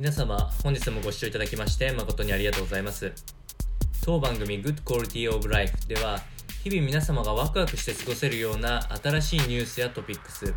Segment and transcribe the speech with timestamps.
[0.00, 3.12] 皆様本日もご視聴いただきまして誠にありがとうございます。
[4.02, 6.20] 当番組 Good Quality of Life では
[6.64, 10.54] 日々皆様がワクワクして過ごせるような新しいニュースやトピックス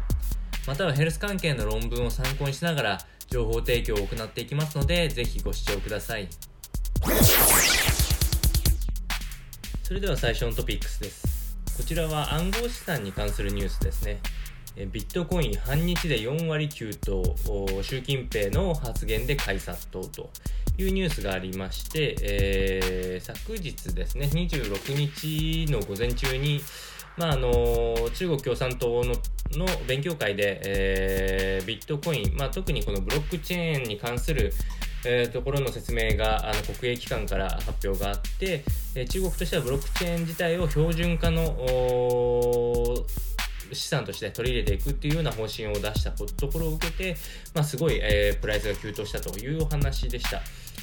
[0.65, 2.97] またはヘルス関係の論文を参考にしながら
[3.27, 6.29] 情報提供を行っていきますのでぜひご視聴ください。
[9.83, 11.57] それでは最初のトピックスです。
[11.75, 14.21] こちらは暗号資産に関するニュースですね。
[14.75, 17.23] ビットコイン半日で4割急騰
[17.83, 20.29] 習近平の発言で買い殺到と
[20.77, 26.61] いうニュースがありまして、えー、昨日ですね26日の午前中に
[27.17, 27.49] まああの
[28.15, 29.13] 中国共産党の
[29.57, 34.51] の勉強会で、えー、ビットコイン、まあ、特にこのブロックチェーンに関する、
[35.05, 38.63] えー、ところの説明があの国営機関から発表があって、
[38.95, 41.43] えー、中国としてはブロックチェーン自体を標準化の
[43.73, 47.15] 資産として取り入れていくっていうような方針を出したところを受けて、
[47.53, 50.41] まあ、すごい、えー、プライスが急騰したというお話でした。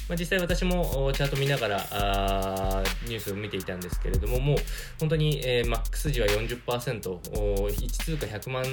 [0.09, 4.57] まあ、実際私もチャート見ながらあニュースを見ていたんですけれども、もう
[4.99, 8.63] 本当に、えー、マックス時は40%、1通貨100万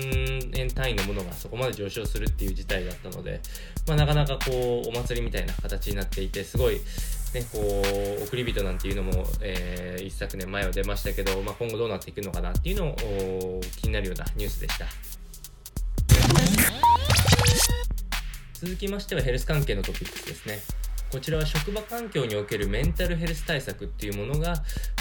[0.56, 3.41] 円単位のものがそこまで上昇するっていう事態だったので、
[3.86, 6.80] まあ、なかなかこうお祭りみたいな形になっていて、すごい、
[7.34, 7.82] ね、こ
[8.20, 14.86] う送り人なんていうのも、えー、一昨年前は出ましたけど、まあ、今後どうなっていくのかなっていうのを気になるようなニュースでした。
[18.54, 20.58] 続きましてはヘルス関係のトピックスですね。
[21.12, 24.52] こちらは職場環境におけるメンタルヘルス対策っていうものが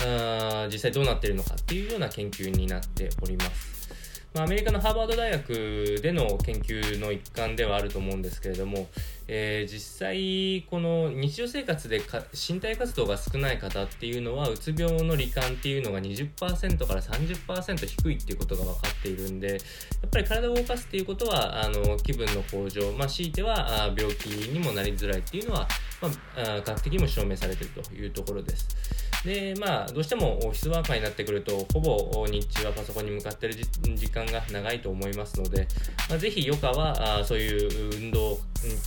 [0.05, 3.86] あ実際どうなっているのかっていうような研究になっております。
[4.33, 8.87] まあ、アメリカのハーバード大学での研究の一環ではあると思うんですけれども、
[9.27, 12.01] えー、実際この日常生活で
[12.33, 25.67] 身体活動が少ない方っていうのはうつ病の罹患っていうのが20%から30%低いっていうことが分かっているんでやっぱり体を動かすっていうことはあの気分の向上、まあ、強いては病気にもなりづらいっていうのは、
[26.01, 29.06] まあ、学的にも証明されているというところです。
[29.25, 33.55] で、まあ、どうしてもオフィスワーカーになってくると、ほぼ日中はパソコンに向かっている
[33.95, 35.67] 時間が長いと思いますので、
[36.09, 38.39] まあ、ぜひ余暇はあそういう運動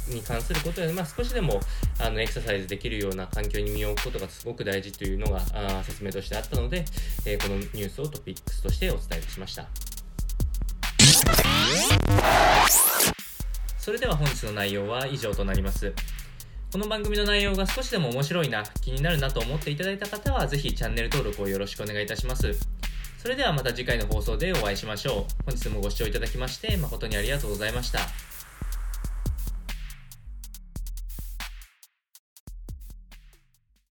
[0.09, 1.61] に関することで、まあ、少しでも
[1.99, 6.85] あのエクササイズできるような環境に身を置くことがすごく大事というのがあ説明としてあったので、
[7.27, 9.67] えー、このニュースをトピックスとしてお伝えしました。
[13.79, 15.93] それでは本日の内容は以上となります。
[16.73, 22.55] この番組の内容が少しでも面白いな、気になるなと思っていただいた方は、ぜひチャンネル登録をよろしくお願いいたします。
[23.19, 25.43] それではまた次回の放送でお会いしましょう。
[25.47, 27.99] 本日もご視聴いただきまして誠にありがとうございました。